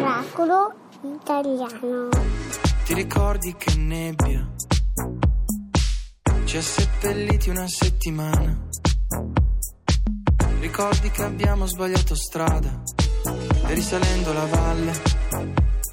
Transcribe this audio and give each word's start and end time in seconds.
Oracolo 0.00 0.72
italiano. 1.02 2.08
Ti 2.86 2.94
ricordi 2.94 3.54
che 3.54 3.74
nebbia? 3.76 4.50
Ci 6.44 6.56
ha 6.56 6.62
seppelliti 6.62 7.50
una 7.50 7.68
settimana? 7.68 8.66
Ricordi 10.60 11.10
che 11.10 11.22
abbiamo 11.22 11.66
sbagliato 11.66 12.14
strada? 12.14 12.82
E 13.66 13.74
risalendo 13.74 14.32
la 14.32 14.46
valle 14.46 14.92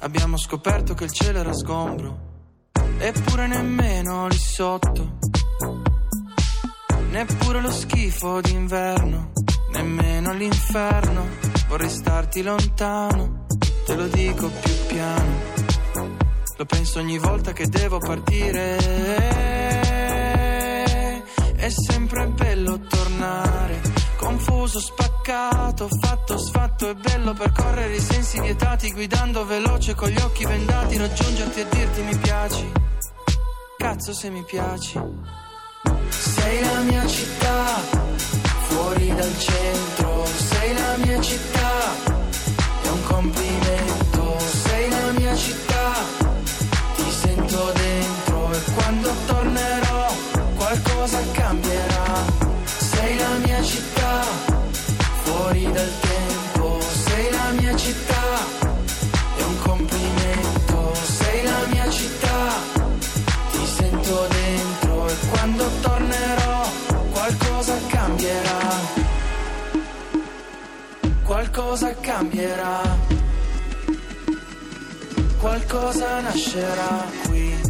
abbiamo 0.00 0.38
scoperto 0.38 0.94
che 0.94 1.04
il 1.04 1.12
cielo 1.12 1.40
era 1.40 1.52
sgombro. 1.52 2.28
Eppure 2.96 3.46
nemmeno 3.46 4.26
lì 4.26 4.38
sotto. 4.38 5.18
Neppure 7.10 7.60
lo 7.60 7.70
schifo 7.70 8.40
d'inverno 8.40 9.32
nemmeno 9.72 10.32
l'inferno 10.32 11.26
vorrei 11.68 11.90
starti 11.90 12.42
lontano 12.42 13.46
te 13.84 13.94
lo 13.94 14.06
dico 14.08 14.48
più 14.48 14.72
piano 14.86 15.60
lo 16.60 16.66
penso 16.66 16.98
ogni 16.98 17.16
volta 17.16 17.54
che 17.54 17.66
devo 17.68 17.96
partire. 17.96 18.76
È 21.56 21.70
sempre 21.70 22.26
bello 22.26 22.78
tornare. 22.80 23.80
Confuso, 24.16 24.78
spaccato, 24.78 25.88
fatto, 26.02 26.36
sfatto. 26.36 26.90
È 26.90 26.94
bello 26.94 27.32
percorrere 27.32 27.94
i 27.94 28.00
sensi 28.00 28.42
vietati. 28.42 28.92
Guidando 28.92 29.46
veloce 29.46 29.94
con 29.94 30.10
gli 30.10 30.20
occhi 30.20 30.44
vendati. 30.44 30.98
Raggiungerti 30.98 31.60
e 31.60 31.66
dirti 31.70 32.02
mi 32.02 32.16
piaci. 32.18 32.72
Cazzo 33.78 34.12
se 34.12 34.28
mi 34.28 34.42
piaci. 34.42 35.00
Sei 36.08 36.60
la 36.60 36.80
mia 36.80 37.06
città, 37.06 37.80
fuori 38.70 39.08
dal 39.14 39.38
centro. 39.38 40.24
Sei 40.26 40.74
la 40.74 40.96
mia 41.04 41.20
città, 41.20 41.72
è 42.82 42.88
un 42.88 43.02
complimento. 43.04 44.38
Sei 44.64 44.88
la 44.88 45.10
mia 45.18 45.36
città 45.36 45.92
ti 46.96 47.10
sento 47.10 47.72
dentro 47.74 48.09
Qualcosa 71.40 71.94
cambierà 71.94 72.82
qualcosa 75.38 76.20
nascerà 76.20 77.06
qui. 77.26 77.60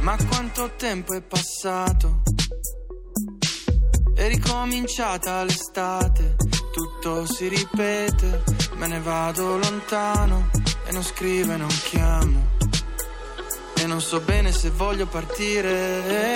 Ma 0.00 0.16
quanto 0.30 0.70
tempo 0.76 1.12
è 1.12 1.20
passato? 1.20 2.22
È 4.14 4.26
ricominciata 4.26 5.44
l'estate, 5.44 6.36
tutto 6.72 7.26
si 7.26 7.46
ripete, 7.46 8.42
me 8.76 8.86
ne 8.86 9.00
vado 9.00 9.58
lontano 9.58 10.48
e 10.86 10.92
non 10.92 11.02
scrivo 11.02 11.52
e 11.52 11.56
non 11.58 11.68
chiamo. 11.68 12.67
E 13.80 13.86
non 13.86 14.00
so 14.00 14.20
bene 14.20 14.52
se 14.52 14.70
voglio 14.70 15.06
partire. 15.06 16.26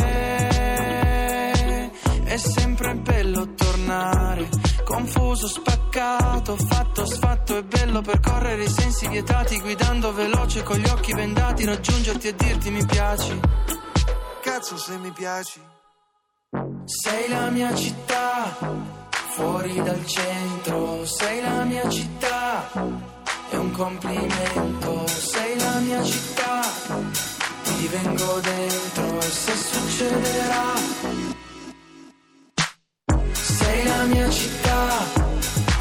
È 2.24 2.36
sempre 2.36 2.94
bello 2.94 3.52
tornare, 3.54 4.48
confuso, 4.84 5.48
spaccato, 5.48 6.56
fatto, 6.56 7.04
sfatto. 7.04 7.58
È 7.58 7.62
bello 7.62 8.00
percorrere 8.00 8.64
i 8.64 8.68
sensi 8.68 9.06
vietati, 9.08 9.60
guidando 9.60 10.12
veloce 10.12 10.62
con 10.62 10.76
gli 10.76 10.88
occhi 10.88 11.12
vendati, 11.12 11.64
raggiungerti 11.64 12.28
e 12.28 12.34
dirti 12.34 12.70
mi 12.70 12.86
piaci. 12.86 13.40
Cazzo 14.42 14.76
se 14.76 14.96
mi 14.98 15.10
piaci. 15.10 15.60
Sei 16.84 17.28
la 17.28 17.50
mia 17.50 17.74
città, 17.74 18.56
fuori 19.34 19.82
dal 19.82 20.04
centro, 20.06 21.04
sei 21.06 21.40
la 21.40 21.64
mia 21.64 21.88
città, 21.88 22.70
è 23.50 23.56
un 23.56 23.70
complimento, 23.72 25.06
sei 25.06 25.58
la 25.58 25.78
mia 25.78 26.02
città, 26.02 26.60
ti 27.82 27.88
vengo 27.88 28.38
dentro 28.40 29.18
e 29.18 29.22
se 29.22 29.52
succederà. 29.56 30.72
Sei 33.32 33.84
la 33.84 34.04
mia 34.04 34.30
città, 34.30 34.86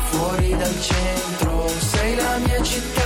fuori 0.09 0.49
dal 0.57 0.81
centro, 0.81 1.67
sei 1.67 2.15
la 2.15 2.37
mia 2.37 2.63
città, 2.63 3.00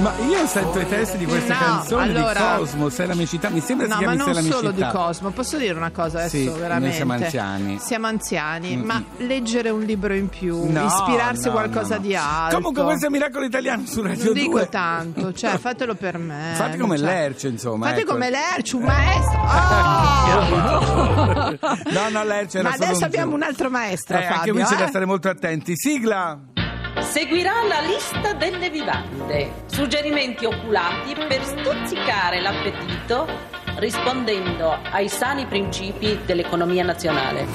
Ma 0.00 0.12
io 0.28 0.46
sento 0.46 0.78
i 0.78 0.86
testi 0.86 1.16
di 1.18 1.24
queste 1.26 1.52
No, 1.52 1.58
canzoni 1.58 2.02
allora- 2.10 2.32
di 2.54 2.58
Cosmo, 2.58 2.88
Sei 2.88 3.06
la 3.08 3.14
mia 3.14 3.26
città, 3.26 3.48
mi 3.48 3.60
sembra 3.60 3.86
si 3.86 3.92
no, 3.92 3.96
ma 3.98 4.02
chiami 4.02 4.16
non 4.16 4.26
Sei 4.26 4.34
la 4.34 4.40
mia 4.42 4.52
solo 4.52 4.72
città. 4.72 4.86
di 4.86 4.92
Cosmo. 4.96 5.30
Posso 5.30 5.56
dire 5.56 5.74
una 5.74 5.90
cosa 5.90 6.18
adesso, 6.18 6.36
Sì, 6.36 6.44
noi 6.44 6.58
veramente? 6.60 6.94
siamo 6.96 7.12
anziani. 7.14 7.78
Siamo 7.80 8.06
anziani, 8.06 8.76
Mm, 8.76 8.84
ma 8.84 9.02
leggere 9.16 9.70
un 9.70 9.80
libro 9.82 10.14
in 10.14 10.28
più, 10.28 10.70
No, 10.70 10.84
ispirarsi 10.86 11.44
a 11.48 11.50
no, 11.50 11.52
qualcosa 11.56 11.96
no, 11.96 12.00
no. 12.00 12.06
di 12.06 12.14
alto. 12.16 12.54
Comunque 12.56 12.82
questo 12.84 13.06
è 13.06 13.08
Miracolo 13.08 13.44
Italiano 13.44 13.86
su 13.86 14.00
Radio 14.02 14.24
non 14.24 14.32
2. 14.34 14.42
dico 14.42 14.68
tanto, 14.68 15.32
cioè 15.32 15.58
fatelo 15.58 15.94
per 15.96 16.18
me. 16.18 16.52
Fate 16.54 16.76
come 16.78 16.96
cioè. 16.96 17.04
Lercio, 17.06 17.48
insomma. 17.48 17.88
Fate 17.88 18.00
ecco. 18.02 18.12
come 18.12 18.30
Lercio, 18.30 18.76
un 18.76 18.82
maestro. 18.84 19.40
Oh! 19.40 20.76
No, 21.90 22.08
no, 22.10 22.24
Lercio 22.24 22.58
era 22.58 22.68
Ma 22.68 22.74
solo 22.74 22.84
adesso 22.86 22.98
un 23.00 23.04
abbiamo 23.04 23.34
un 23.34 23.42
altro 23.42 23.70
maestro, 23.70 24.16
Eh, 24.18 24.24
anche 24.24 24.34
Fabio. 24.36 24.54
qui 24.54 24.62
c'è 24.64 24.76
da 24.76 24.84
eh? 24.84 24.88
stare 24.88 25.04
molto 25.06 25.28
attenti. 25.28 25.72
Sigla! 25.76 26.38
Seguirà 27.00 27.62
la 27.62 27.80
lista 27.80 28.32
delle 28.34 28.70
vivande, 28.70 29.64
suggerimenti 29.66 30.44
oculati 30.44 31.14
per 31.14 31.42
stuzzicare 31.42 32.40
l'appetito 32.40 33.26
rispondendo 33.76 34.76
ai 34.90 35.08
sani 35.08 35.46
principi 35.46 36.20
dell'economia 36.24 36.84
nazionale. 36.84 37.46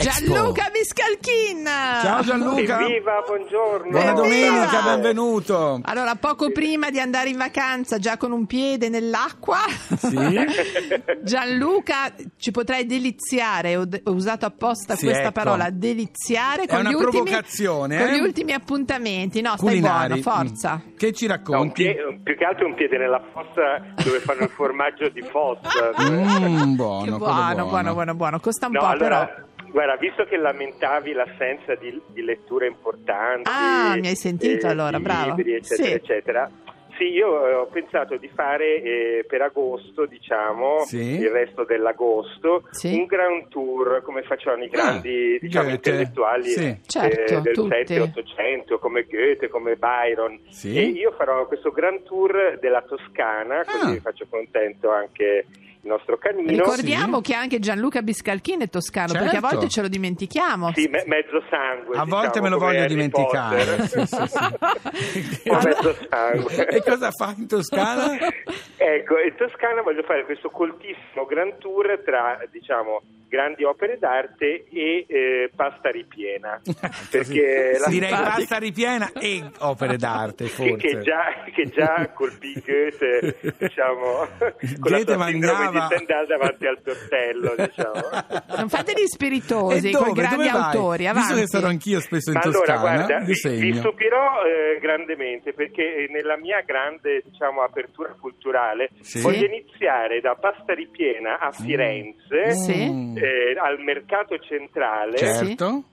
Gianluca 0.00 0.70
Miscalchin. 0.72 1.64
Ciao 1.66 2.22
Gianluca! 2.22 2.80
Evviva, 2.80 3.22
buongiorno. 3.26 3.90
Buona 3.90 4.10
Evviva! 4.12 4.22
domenica, 4.22 4.82
benvenuto! 4.82 5.80
Allora, 5.84 6.14
poco 6.14 6.50
prima 6.50 6.88
di 6.88 6.98
andare 6.98 7.28
in 7.28 7.36
vacanza, 7.36 7.98
già 7.98 8.16
con 8.16 8.32
un 8.32 8.46
piede 8.46 8.88
nell'acqua, 8.88 9.58
Sì? 9.98 10.16
Gianluca, 11.22 12.14
ci 12.38 12.50
potrai 12.50 12.86
deliziare. 12.86 13.76
Ho, 13.76 13.86
usato 14.04 14.46
apposta 14.46 14.94
Sì, 14.96 15.04
questa 15.04 15.24
ecco. 15.24 15.32
parola, 15.32 15.68
deliziare. 15.70 16.62
È 16.62 16.66
Con 16.68 16.80
una 16.80 16.90
gli 16.90 16.94
ultimi, 16.94 17.22
provocazione, 17.24 17.98
Con 17.98 18.08
eh? 18.08 18.16
gli 18.16 18.20
ultimi 18.20 18.52
appuntamenti. 18.52 19.40
No, 19.42 19.52
stai 19.56 19.68
Culinari. 19.68 20.20
buono, 20.20 20.38
forza. 20.46 20.82
Mm. 20.82 20.96
Che 20.96 21.12
ci 21.12 21.26
No, 21.26 21.34
racconti? 21.34 21.82
pie- 21.84 22.20
più 22.22 22.36
che 22.38 22.44
altro 22.44 22.66
un 22.66 22.74
piede 22.74 22.96
nella 22.96 23.22
fossa 23.32 23.84
dove 24.02 24.18
fanno 24.20 24.44
il 24.44 24.50
formaggio 24.50 25.08
di 25.10 25.20
fossa. 25.22 25.90
Mm, 26.08 26.72
buono, 26.74 27.00
quello 27.00 27.18
buono, 27.18 27.66
buono, 27.66 27.92
buono, 27.92 28.14
buono. 28.14 28.40
Costa 28.40 28.66
un 28.66 28.72
No, 28.72 28.80
po', 28.80 28.86
allora, 28.86 29.26
però. 29.26 29.48
Guarda, 29.70 29.96
visto 29.96 30.24
che 30.24 30.36
lamentavi 30.36 31.12
l'assenza 31.12 31.74
di, 31.74 32.00
di 32.08 32.22
letture 32.22 32.66
importanti, 32.66 33.48
Ah, 33.50 33.96
mi 33.98 34.08
hai 34.08 34.16
sentito 34.16 34.66
eh, 34.66 34.70
allora, 34.70 34.96
di 34.98 35.02
bravo. 35.02 35.34
libri, 35.36 35.54
eccetera, 35.54 35.88
Sì. 35.88 35.92
eccetera. 35.92 36.50
Sì, 36.98 37.04
io 37.06 37.46
eh, 37.48 37.54
ho 37.54 37.66
pensato 37.66 38.16
di 38.18 38.28
fare 38.34 38.82
eh, 38.82 39.24
per 39.26 39.40
agosto, 39.40 40.04
diciamo, 40.04 40.80
Sì. 40.84 41.18
il 41.18 41.30
resto 41.30 41.64
dell'agosto, 41.64 42.64
Sì. 42.72 42.92
un 42.94 43.06
grand 43.06 43.48
tour 43.48 44.02
come 44.02 44.22
facevano 44.22 44.64
i 44.64 44.68
grandi 44.68 45.36
Ah, 45.36 45.38
diciamo, 45.40 45.70
intellettuali 45.70 46.48
Sì. 46.50 46.64
eh, 46.66 46.78
Certo, 46.84 47.40
del 47.40 47.54
tutti. 47.54 47.68
7-800, 47.94 48.78
come 48.78 49.04
Goethe, 49.04 49.48
come 49.48 49.76
Byron. 49.76 50.40
Sì. 50.50 50.76
E 50.76 50.82
io 50.82 51.12
farò 51.12 51.46
questo 51.46 51.70
grand 51.70 52.02
tour 52.02 52.58
della 52.60 52.82
Toscana, 52.82 53.64
così 53.64 53.96
Ah. 53.96 54.00
faccio 54.02 54.26
contento 54.28 54.90
anche 54.90 55.46
il 55.82 55.88
nostro 55.88 56.18
canino. 56.18 56.48
Ricordiamo 56.48 57.20
che 57.20 57.34
anche 57.34 57.58
Gianluca 57.58 58.02
Biscalchini 58.02 58.64
è 58.64 58.68
toscano, 58.68 59.12
perché 59.12 59.28
a 59.36 59.40
Certo. 59.40 59.48
volte 59.48 59.68
ce 59.68 59.80
lo 59.82 59.88
dimentichiamo. 59.88 60.72
Sì, 60.74 60.86
me- 60.88 61.04
mezzo 61.06 61.42
sangue. 61.48 61.96
A 61.96 62.04
volte 62.04 62.40
diciamo, 62.40 62.44
me 62.44 62.50
lo 62.50 62.58
voglio 62.58 62.78
Harry 62.80 62.88
dimenticare. 62.88 63.86
Sì, 63.88 64.06
sì, 64.06 64.16
sì. 64.26 65.48
Mezzo 65.50 65.96
sangue. 66.08 66.66
e 66.68 66.82
cosa 66.82 67.10
fa 67.10 67.34
in 67.36 67.46
Toscana? 67.46 68.16
Ecco, 68.82 69.18
in 69.18 69.34
Toscana 69.36 69.82
voglio 69.82 70.02
fare 70.04 70.24
questo 70.24 70.48
coltissimo 70.48 71.26
grand 71.26 71.58
tour 71.58 72.00
tra, 72.02 72.40
diciamo, 72.50 73.02
grandi 73.28 73.62
opere 73.62 73.98
d'arte 73.98 74.64
e 74.70 75.04
eh, 75.06 75.50
pasta 75.54 75.90
ripiena. 75.90 76.60
Perché 77.10 77.76
la 77.78 77.88
Direi 77.88 78.08
Simpatico. 78.08 78.36
pasta 78.36 78.56
ripiena 78.56 79.12
e 79.12 79.50
opere 79.58 79.96
d'arte, 79.98 80.44
che, 80.48 80.50
forse. 80.50 80.76
che 80.76 81.00
già, 81.00 81.44
che 81.54 81.68
già 81.68 82.10
colpì 82.14 82.54
Goethe, 82.64 83.36
diciamo, 83.58 84.26
con 84.38 84.90
la 84.90 84.96
Goethe 84.96 85.12
sua 85.12 85.26
sindrome 85.26 85.70
di 85.70 85.80
Stendhal 85.80 86.26
davanti 86.26 86.66
al 86.66 86.80
tortello, 86.82 87.54
diciamo. 87.56 88.56
Non 88.56 88.68
fateli 88.70 89.06
spiritosi, 89.06 89.90
dove? 89.90 90.12
grandi 90.12 90.48
autori. 90.48 91.04
Visto 91.04 91.18
Avanti. 91.18 91.40
che 91.40 91.46
sarò 91.46 91.66
anch'io 91.66 92.00
spesso 92.00 92.30
in 92.30 92.36
Ma 92.36 92.42
allora, 92.42 92.58
Toscana, 92.58 93.04
guarda, 93.04 93.18
vi 93.24 93.60
vi, 93.60 93.74
stupirò 93.74 94.44
eh, 94.44 94.78
grandemente 94.80 95.52
perché 95.52 96.06
nella 96.08 96.38
mia 96.38 96.62
grande 96.62 97.22
diciamo, 97.24 97.60
apertura 97.60 98.16
culturale 98.18 98.69
Sì. 99.00 99.20
voglio 99.22 99.46
iniziare 99.46 100.20
da 100.20 100.34
pasta 100.34 100.74
ripiena 100.74 101.38
a 101.38 101.50
Firenze, 101.52 102.50
Sì. 102.52 102.90
Mm. 102.90 103.16
eh, 103.16 103.54
al 103.58 103.80
mercato 103.80 104.38
centrale, 104.38 105.16
Certo. 105.16 105.84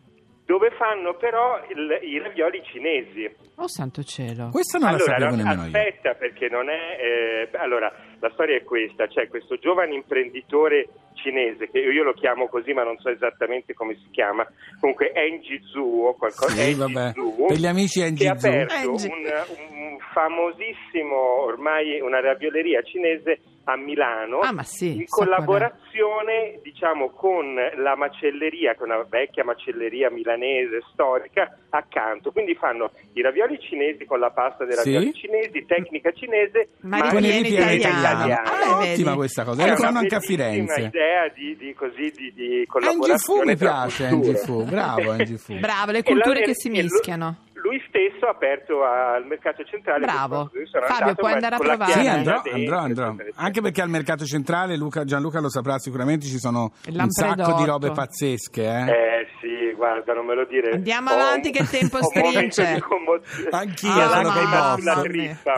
dove 0.46 0.72
fanno 0.72 1.16
però 1.16 1.60
il- 1.70 2.00
i 2.10 2.20
ravioli 2.20 2.62
cinesi. 2.64 3.30
Oh 3.58 3.68
santo 3.68 4.04
cielo. 4.04 4.50
Questa 4.52 4.78
non 4.78 4.90
allora, 4.90 5.18
la 5.18 5.20
sapevo 5.20 5.36
no, 5.36 5.44
nemmeno 5.44 5.62
io. 5.68 5.78
aspetta, 5.78 6.14
perché 6.14 6.48
non 6.50 6.70
è. 6.70 6.98
eh, 7.02 7.50
allora, 7.58 7.92
la 8.20 8.30
storia 8.32 8.56
è 8.56 8.64
questa: 8.64 9.08
c'è 9.08 9.28
questo 9.28 9.58
giovane 9.58 9.94
imprenditore 9.96 10.88
cinese, 11.18 11.70
che 11.70 11.80
io 11.80 12.04
lo 12.04 12.14
chiamo 12.14 12.48
così, 12.48 12.74
ma 12.74 12.84
non 12.84 12.98
so 13.00 13.10
esattamente 13.10 13.74
come 13.74 13.96
si 13.96 14.10
chiama. 14.12 14.48
Comunque, 14.80 15.12
Enji 15.12 15.60
Zhu 15.72 16.06
o 16.08 16.14
qualcosa. 16.16 16.54
Sì, 16.54 16.72
Enji 16.72 16.94
vabbè. 16.94 17.12
Zhu, 17.14 17.46
Per 17.48 17.58
gli 17.58 17.66
amici 17.68 18.02
Enji 18.02 18.24
che 18.24 18.30
ha 18.30 18.34
aperto 18.34 18.90
un, 18.92 18.98
un 18.98 19.98
famosissimo, 20.14 21.44
ormai 21.44 22.00
una 22.02 22.22
ravioleria 22.22 22.82
cinese 22.82 23.40
a 23.70 23.76
Milano 23.76 24.40
Ah, 24.40 24.54
ma 24.54 24.64
sì, 24.64 24.96
in 24.96 25.02
è. 25.02 25.06
collaborazione 25.10 26.60
diciamo 26.64 27.10
con 27.10 27.54
la 27.76 27.96
macelleria 27.96 28.74
che 28.74 28.80
è 28.80 28.84
una 28.84 29.04
vecchia 29.10 29.44
macelleria 29.44 30.10
milanese 30.10 30.82
storica 30.94 31.58
accanto 31.70 32.32
quindi 32.32 32.56
fanno 32.56 32.92
i 33.14 33.22
ravioli 33.22 33.60
cinesi 33.60 34.06
con 34.06 34.20
la 34.20 34.30
pasta 34.32 34.64
dei 34.64 34.76
Sì. 34.78 34.94
ravioli 34.94 35.14
cinesi 35.14 35.66
tecnica 35.66 36.12
cinese 36.12 36.70
Ma 36.82 36.98
ma 36.98 37.10
Con 37.12 37.20
ripieno 37.22 37.48
italiano. 37.72 38.00
italiano. 38.26 38.50
Ah, 38.50 38.78
vedi. 38.80 38.92
ottima 38.94 39.16
questa 39.16 39.44
cosa. 39.44 39.62
è 39.62 39.66
Lo 39.66 39.72
una 39.74 39.76
fanno 39.82 39.98
anche 40.00 40.16
a 40.16 40.20
Firenze. 40.20 40.82
idea 40.82 41.28
di, 41.34 41.58
di 41.58 41.74
così 41.74 42.12
di, 42.16 42.34
di 42.34 42.46
Angie 42.46 42.66
Fu 42.66 42.72
collaborazione 42.72 43.46
mi 43.52 43.58
piace. 43.58 44.06
Angie 44.06 44.36
Fu. 44.36 44.64
Bravo, 44.64 45.12
Angie 45.12 45.38
Fu. 45.38 45.60
Bravo, 45.60 45.92
le 45.92 46.04
culture 46.04 46.40
la- 46.40 46.46
che 46.46 46.54
si 46.56 46.70
mischiano. 46.70 47.38
Lui 47.68 47.84
stesso 47.90 48.26
ha 48.26 48.30
aperto 48.30 48.84
al 48.84 49.26
mercato 49.26 49.64
centrale. 49.66 50.06
Bravo. 50.06 50.50
Fabio, 50.72 50.94
andato, 50.96 51.16
puoi 51.16 51.34
andare 51.34 51.56
a 51.56 51.58
provare. 51.58 51.92
Sì, 51.92 52.08
andrò, 52.08 52.42
andrò, 52.54 52.80
andrò. 52.80 53.16
Anche 53.36 53.62
perché 53.62 53.82
al 53.82 53.90
mercato 53.90 54.24
centrale, 54.26 54.78
Luca, 54.78 55.04
Gianluca 55.04 55.40
lo 55.42 55.50
saprà 55.50 55.78
sicuramente, 55.78 56.26
ci 56.28 56.40
sono 56.40 56.72
un 56.88 57.10
sacco 57.10 57.54
di 57.56 57.66
robe 57.66 57.92
pazzesche. 57.92 58.64
Eh? 58.64 58.84
Eh 58.92 59.28
sì, 59.42 59.74
guarda, 59.76 60.14
non 60.14 60.26
me 60.26 60.36
lo 60.36 60.46
dire. 60.46 60.72
Andiamo 60.76 61.10
Ho 61.12 61.14
avanti 61.14 61.48
un- 61.48 61.54
che 61.54 61.62
il 61.64 61.70
tempo 61.70 61.98
stringe. 62.04 62.82
Anch'io 63.50 63.92
Una 63.92 64.08
sono 64.08 64.30
commosso. 64.32 64.78
sulla 64.78 65.02
trippa, 65.02 65.54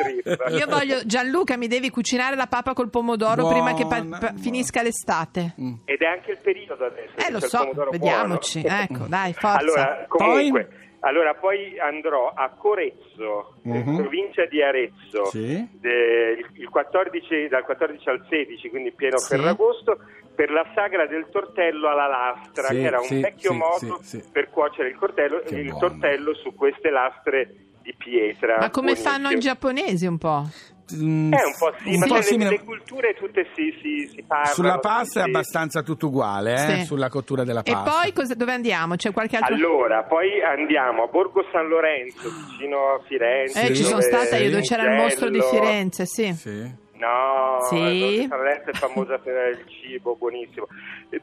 trippa. 0.00 0.48
Io 0.50 0.66
voglio, 0.68 1.04
Gianluca, 1.04 1.56
mi 1.56 1.66
devi 1.66 1.90
cucinare 1.90 2.36
la 2.36 2.46
papa 2.46 2.72
col 2.74 2.90
pomodoro 2.90 3.42
Buona, 3.42 3.74
prima 3.74 3.74
che 3.74 3.86
pa- 3.86 4.18
pa- 4.18 4.34
finisca 4.38 4.82
l'estate. 4.82 5.54
Ed 5.84 6.00
è 6.00 6.06
anche 6.06 6.30
il 6.32 6.38
periodo 6.42 6.84
adesso. 6.84 7.16
Eh, 7.16 7.30
lo 7.32 7.40
so, 7.40 7.70
vediamoci. 7.90 8.60
buono. 8.60 8.76
Ecco, 8.78 9.04
dai, 9.08 9.32
forza. 9.32 9.58
Allora, 9.58 10.04
comunque, 10.08 10.68
allora, 11.04 11.34
poi 11.34 11.78
andrò 11.78 12.32
a 12.34 12.48
Corezzo, 12.50 13.54
in 13.62 13.82
Mhm. 13.84 13.96
provincia 13.96 14.44
di 14.46 14.62
Arezzo, 14.62 15.24
Sì. 15.26 15.68
de- 15.80 16.36
il- 16.38 16.60
il 16.62 16.68
14 16.68 17.48
dal 17.48 17.64
14 17.64 18.08
al 18.08 18.24
16, 18.28 18.68
quindi 18.70 18.92
pieno 18.92 19.18
Sì. 19.18 19.36
Ferragosto, 19.36 19.98
per 20.34 20.50
la 20.50 20.64
sagra 20.74 21.06
del 21.06 21.26
tortello 21.30 21.88
alla 21.88 22.06
lastra, 22.06 22.68
Sì, 22.68 22.74
che 22.76 22.82
era 22.82 22.98
un 22.98 23.04
sì, 23.06 23.20
vecchio 23.20 23.50
sì, 23.52 23.56
modo 23.56 23.98
sì, 24.02 24.20
sì. 24.20 24.28
per 24.32 24.48
cuocere 24.50 24.88
il, 24.88 24.96
cortello- 24.96 25.42
il 25.48 25.76
tortello 25.78 26.34
su 26.34 26.54
queste 26.54 26.90
lastre 26.90 27.54
di 27.82 27.94
pietra. 27.96 28.58
Ma 28.58 28.70
come 28.70 28.92
Buonissimo. 28.92 29.10
fanno 29.12 29.30
i 29.30 29.38
giapponesi 29.40 30.06
un 30.06 30.18
po'? 30.18 30.44
Mm, 30.96 31.32
È 31.32 31.44
un 31.44 31.54
po' 31.58 31.72
sì, 31.82 31.88
un 31.94 31.98
ma 31.98 32.06
po' 32.06 32.14
le, 32.14 32.22
simile- 32.22 32.50
le 32.50 32.64
culture 32.64 33.14
tutte 33.14 33.46
si, 33.54 33.74
si, 33.82 34.08
si 34.14 34.22
parlano. 34.26 34.54
Sulla 34.54 34.78
pasta 34.78 35.20
è 35.20 35.22
sì. 35.24 35.28
abbastanza 35.28 35.82
tutto 35.82 36.06
uguale, 36.08 36.52
eh? 36.54 36.56
Sì. 36.78 36.84
sulla 36.84 37.08
cottura 37.08 37.44
della 37.44 37.62
E 37.62 37.72
pasta. 37.72 37.90
poi 37.90 38.12
cosa- 38.12 38.34
dove 38.34 38.52
andiamo? 38.52 38.96
C'è 38.96 39.12
qualche 39.12 39.36
altro... 39.36 39.54
Allora, 39.54 40.02
poi 40.04 40.42
andiamo 40.42 41.04
a 41.04 41.06
Borgo 41.06 41.44
San 41.52 41.68
Lorenzo, 41.68 42.28
vicino 42.50 42.94
a 42.94 43.00
Firenze. 43.06 43.66
Eh, 43.68 43.74
ci 43.74 43.82
sono 43.82 44.00
stata 44.00 44.36
io, 44.36 44.50
dove 44.50 44.62
c'era 44.62 44.84
il 44.84 45.00
mostro 45.00 45.28
di 45.28 45.40
Firenze, 45.40 46.06
sì. 46.06 46.32
Sì. 46.34 46.80
No, 47.02 47.58
Sì. 47.68 47.76
Borgo 47.76 48.28
San 48.28 48.38
Lorenzo 48.38 48.70
è 48.70 48.72
famosa 48.74 49.18
per 49.18 49.48
il 49.50 49.64
cibo, 49.68 50.14
buonissimo. 50.16 50.66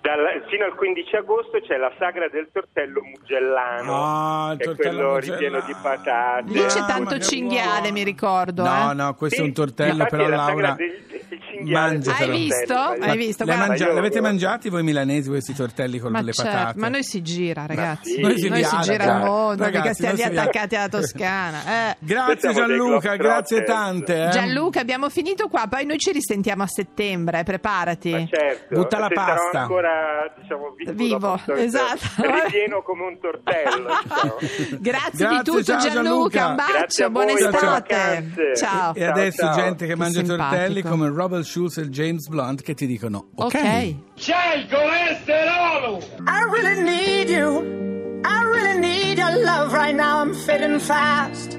Dal- 0.01 0.45
fino 0.49 0.65
al 0.65 0.75
15 0.75 1.15
agosto 1.15 1.59
c'è 1.61 1.75
la 1.77 1.91
sagra 1.97 2.27
del 2.29 2.49
tortello 2.53 3.01
mugellano, 3.03 3.95
Ah, 3.95 4.51
il 4.51 4.57
che 4.57 4.63
è 4.63 4.65
tortello 4.67 4.95
quello 4.97 5.13
mugellano. 5.13 5.39
ripieno 5.39 5.65
di 5.65 5.75
patate. 5.81 6.51
Lì 6.51 6.59
c'è 6.65 6.79
Ah, 6.81 6.85
tanto 6.85 7.19
cinghiale, 7.19 7.91
mi 7.91 8.03
ricordo. 8.03 8.61
No, 8.63 8.91
eh. 8.91 8.93
no, 8.93 9.15
questo 9.15 9.37
Sì, 9.37 9.41
è 9.41 9.45
un 9.45 9.53
tortello, 9.53 10.05
però 10.05 10.27
Laura... 10.27 10.73
del- 10.73 11.18
cinghiale 11.59 11.91
mangiatelo. 11.93 12.31
Hai 12.31 12.37
visto? 12.39 12.73
Hai 12.75 13.17
visto? 13.17 13.45
Ma 13.45 13.75
io- 13.75 13.93
l'avete 13.93 14.21
mangiati 14.21 14.69
voi 14.69 14.83
milanesi 14.83 15.29
questi 15.29 15.53
tortelli 15.53 15.99
con 15.99 16.11
Ma, 16.11 16.21
le 16.21 16.31
certo, 16.33 16.51
patate? 16.51 16.79
ma 16.79 16.89
noi 16.89 17.03
si 17.03 17.21
gira, 17.21 17.65
ragazzi. 17.65 18.13
sì. 18.13 18.21
Noi, 18.21 18.31
Noi 18.31 18.39
si 18.39 18.43
si, 18.43 18.49
viaggia, 18.49 18.79
gira 18.81 19.03
il 19.03 19.23
mondo, 19.25 19.63
ragazzi, 19.63 19.79
mica 19.79 19.93
stiamo 19.93 20.15
noi 20.15 20.23
lì 20.23 20.33
si 20.33 20.39
attaccati 20.39 20.75
alla 20.75 20.89
Toscana. 20.89 21.57
Eh. 21.91 21.95
Grazie 21.99 22.53
Gianluca, 22.53 23.15
grazie 23.15 23.63
tante. 23.63 24.23
eh. 24.25 24.29
Gianluca, 24.29 24.79
abbiamo 24.79 25.09
finito 25.09 25.47
qua, 25.47 25.67
poi 25.67 25.85
noi 25.85 25.97
ci 25.97 26.11
risentiamo 26.11 26.63
a 26.63 26.67
settembre, 26.67 27.43
preparati. 27.43 28.11
Ma 28.11 28.25
certo, 28.29 28.75
Butta 28.75 28.99
la 28.99 29.09
pasta. 29.09 29.59
ancora 29.61 30.33
diciamo, 30.39 30.73
vivo, 30.75 30.93
Vivo, 30.93 31.55
esatto. 31.55 31.99
ripieno 32.43 32.81
come 32.81 33.03
un 33.05 33.19
tortello. 33.19 33.89
diciamo. 34.03 34.35
Grazie, 34.79 35.27
di 35.27 35.35
Grazie, 35.35 35.43
tutto 35.43 35.63
ciao, 35.63 35.79
Gianluca, 35.79 36.39
Gianluca. 36.39 36.47
un 36.47 36.55
Grazie 36.55 37.09
bacio, 37.09 37.09
buona 37.09 37.31
estate. 37.31 38.53
Ciao. 38.55 38.93
E 38.95 39.03
adesso 39.05 39.41
ciao. 39.45 39.55
gente 39.55 39.87
che 39.87 39.95
mangia 39.95 40.19
simpatico. 40.23 40.49
tortelli 40.49 40.81
come 40.81 41.07
Robert 41.09 41.43
Schulz 41.49 41.77
e 41.77 41.89
James 41.89 42.27
Blunt 42.27 42.61
che 42.61 42.75
ti 42.75 42.85
dicono 42.85 43.29
ok. 43.33 43.55
ok. 43.55 43.95
C'è 44.13 44.53
il 44.55 44.67
colesterolo! 44.69 45.97
I 46.27 46.43
really 46.51 46.83
need 46.83 47.27
you. 47.27 48.21
I 48.23 48.43
really 48.43 48.77
need 48.77 49.17
your 49.17 49.35
love 49.43 49.73
right 49.73 49.95
now. 49.95 50.21
I'm 50.21 50.35
fading 50.35 50.79
fast. 50.79 51.57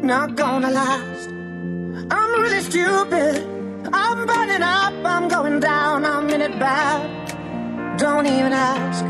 Not 0.00 0.36
gonna 0.36 0.70
last. 0.70 1.28
I'm 1.28 2.40
really 2.40 2.60
stupid. 2.60 3.44
I'm 3.92 4.26
burning 4.26 4.62
up. 4.62 4.94
I'm 5.04 5.26
going 5.26 5.58
down. 5.58 6.04
I'm 6.04 6.28
in 6.30 6.40
it 6.40 6.56
bad. 6.60 7.98
Don't 7.98 8.26
even 8.26 8.52
ask. 8.52 9.04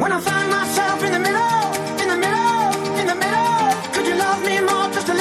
When 0.00 0.10
I 0.10 0.20
find 0.20 0.48
myself 0.50 1.04
in 1.04 1.12
the 1.12 1.18
middle, 1.18 1.74
in 2.00 2.08
the 2.08 2.16
middle, 2.16 2.98
in 2.98 3.06
the 3.06 3.14
middle, 3.14 3.92
could 3.92 4.06
you 4.06 4.14
love 4.16 4.42
me 4.42 4.60
more? 4.60 4.88
Just 4.90 5.08
a 5.10 5.12
little, 5.12 5.12
just 5.12 5.12
a 5.12 5.15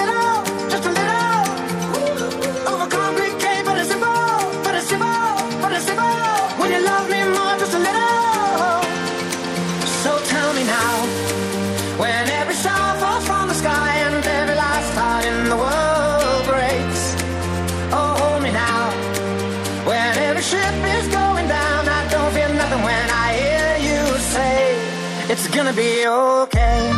gonna 25.56 25.72
be 25.72 26.06
okay. 26.06 26.92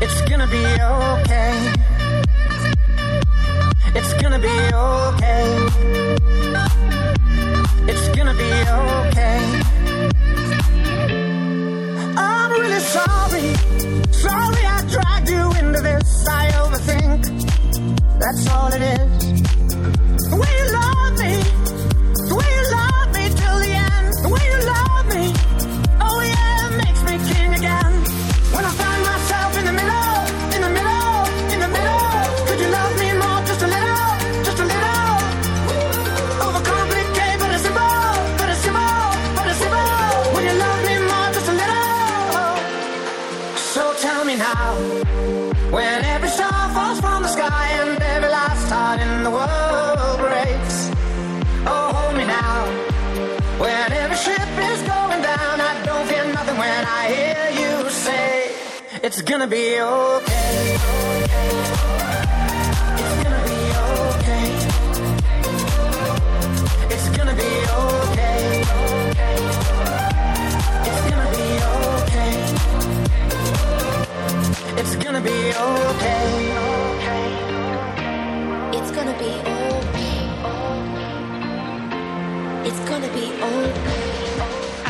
It's 0.00 0.20
gonna 0.22 0.48
be 0.48 0.64
okay. 0.64 1.72
It's 3.94 4.12
gonna 4.20 4.40
be 4.40 4.74
okay. 4.74 5.63
It's 59.04 59.20
gonna 59.20 59.46
be 59.46 59.78
okay. 59.82 60.73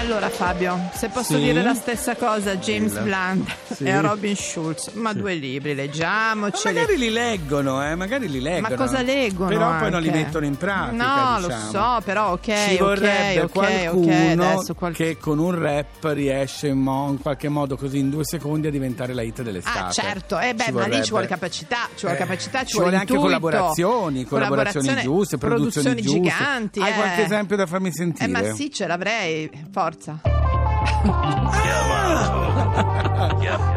Allora 0.04 0.28
Fabio, 0.28 0.90
se 0.92 1.08
posso 1.08 1.34
Sì? 1.36 1.44
dire 1.44 1.62
la 1.62 1.72
stessa 1.72 2.14
cosa 2.14 2.50
a 2.50 2.56
James 2.56 2.90
Dilla. 3.00 3.30
Blunt 3.32 3.54
Sì. 3.72 3.84
e 3.84 3.90
a 3.90 4.00
Robin 4.00 4.36
Schulz, 4.36 4.90
ma 4.92 5.14
due 5.14 5.32
libri, 5.34 5.70
Ma 5.74 5.80
leggiamoceli. 5.82 6.74
magari 6.74 6.98
li 6.98 7.08
leggono, 7.10 7.82
eh, 7.82 7.94
magari 7.94 8.28
li 8.28 8.40
leggono. 8.40 8.68
Ma 8.68 8.74
cosa 8.76 9.00
leggono? 9.00 9.48
Però 9.48 9.78
poi 9.78 9.90
non 9.90 10.02
li 10.02 10.08
anche? 10.08 10.20
mettono 10.20 10.44
in 10.44 10.56
pratica. 10.58 10.92
No, 10.92 11.36
diciamo. 11.40 11.64
lo 11.64 11.70
so, 11.70 12.00
però 12.04 12.32
ok, 12.32 12.68
Ci 12.68 12.76
vorrebbe 12.76 13.40
ok, 13.40 13.44
ok, 13.44 13.52
qualcuno 13.52 14.42
ok, 14.42 14.50
adesso 14.50 14.74
qual- 14.74 14.92
che 14.94 15.16
con 15.16 15.38
un 15.38 15.58
rap 15.58 16.04
riesce 16.12 16.68
in, 16.68 16.78
mo- 16.80 17.08
in 17.08 17.18
qualche 17.20 17.48
modo 17.48 17.76
così 17.78 17.98
in 17.98 18.10
due 18.10 18.24
secondi 18.26 18.66
a 18.66 18.70
diventare 18.70 19.14
la 19.14 19.22
hit 19.22 19.40
dell'estate. 19.40 19.78
Ah 19.78 19.90
certo, 19.90 20.38
eh 20.38 20.52
beh, 20.54 20.70
ma 20.72 20.86
lì 20.86 21.02
ci 21.02 21.10
vuole 21.10 21.26
capacità, 21.26 21.88
ci 21.94 22.02
vuole 22.02 22.16
Eh, 22.16 22.18
capacità, 22.20 22.58
ci, 22.60 22.66
ci 22.66 22.76
vuole 22.78 22.96
anche 22.96 23.12
intuito, 23.14 23.22
collaborazioni, 23.22 24.24
collaborazioni 24.24 25.00
giuste, 25.00 25.38
produzioni, 25.38 26.02
giuste. 26.02 26.20
giganti. 26.20 26.80
Hai 26.80 26.90
eh. 26.90 26.94
qualche 26.94 27.22
esempio 27.24 27.56
da 27.56 27.64
farmi 27.66 27.88
Eh 27.88 27.92
sentire? 27.92 28.28
ma 28.30 28.54
sì, 28.54 28.70
ce 28.70 28.86
l'avrei, 28.86 29.50
forza. 29.94 30.20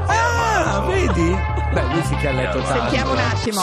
Ah, 0.09 0.81
vedi? 0.87 1.35
Beh, 1.73 1.83
lui 1.93 2.03
si 2.03 2.15
che 2.15 2.27
ha 2.27 2.31
letto 2.31 2.59
tanto. 2.61 2.79
Sentiamo 2.81 3.11
un 3.11 3.17
attimo. 3.19 3.61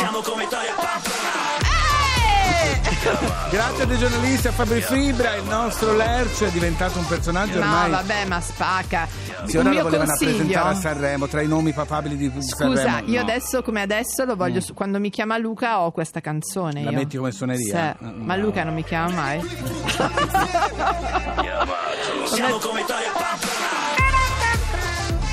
Grazie 3.50 3.86
dei 3.86 3.98
giornalisti 3.98 4.48
a 4.48 4.52
Fabri 4.52 4.80
Fibra, 4.80 5.34
il 5.36 5.44
nostro 5.44 5.94
Lercio 5.94 6.46
è 6.46 6.50
diventato 6.50 6.98
un 6.98 7.06
personaggio 7.06 7.58
No, 7.58 7.64
ormai. 7.64 7.90
vabbè, 7.90 8.24
ma 8.26 8.40
spacca. 8.40 9.06
Sì, 9.44 9.56
Un 9.56 9.62
ora 9.66 9.68
lo 9.68 9.74
mio 9.74 9.82
volevano 9.82 10.08
consiglio. 10.08 10.36
presentare 10.36 10.68
a 10.70 10.74
Sanremo 10.74 11.26
tra 11.28 11.42
i 11.42 11.46
nomi 11.46 11.72
papabili 11.74 12.16
di 12.16 12.30
Scusa, 12.42 12.76
Sanremo. 12.82 13.08
io 13.08 13.18
no. 13.20 13.26
Mm. 13.26 13.28
adesso 13.28 13.62
come 13.62 13.82
adesso 13.82 14.24
lo 14.24 14.36
voglio. 14.36 14.60
su- 14.62 14.72
Quando 14.72 14.98
mi 15.00 15.10
chiama 15.10 15.36
Luca 15.36 15.80
ho 15.80 15.90
questa 15.92 16.20
canzone. 16.20 16.82
La 16.82 16.90
io. 16.90 16.96
metti 16.96 17.16
come 17.18 17.30
suoneria? 17.30 17.94
Mm, 18.02 18.24
Ma 18.24 18.36
no. 18.36 18.42
Luca 18.42 18.64
non 18.64 18.72
mi 18.74 18.84
chiama 18.84 19.12
mai. 19.12 19.40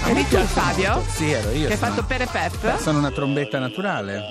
Eri 0.05 0.27
tu 0.27 0.37
Fabio? 0.37 1.03
Sì, 1.07 1.31
ero 1.31 1.49
io. 1.49 1.65
Che 1.65 1.73
hai 1.73 1.79
sono- 1.79 1.91
fatto 1.93 2.03
Pere 2.05 2.27
Pep? 2.27 2.77
Sono 2.77 2.99
una 2.99 3.09
trombetta 3.09 3.57
naturale. 3.57 4.21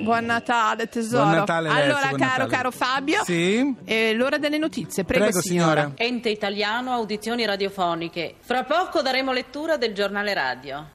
Buon 0.00 0.24
Natale 0.24 0.88
tesoro. 0.88 1.22
Buon 1.24 1.36
Natale, 1.36 1.68
Lezio, 1.68 1.82
allora, 1.84 2.06
buon 2.08 2.18
caro, 2.20 2.30
Natale. 2.44 2.50
caro 2.50 2.70
Fabio, 2.72 3.22
Sì? 3.24 3.74
è 3.84 4.12
l'ora 4.14 4.38
delle 4.38 4.58
notizie. 4.58 5.04
Prego, 5.04 5.24
Prego, 5.26 5.40
signora. 5.40 5.92
Ente 5.94 6.28
italiano, 6.30 6.92
audizioni 6.92 7.44
radiofoniche. 7.44 8.34
Fra 8.40 8.64
poco 8.64 9.00
daremo 9.00 9.30
lettura 9.32 9.76
del 9.76 9.92
giornale 9.94 10.34
radio. 10.34 10.88